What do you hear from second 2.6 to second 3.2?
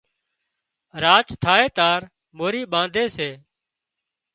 ٻانڌي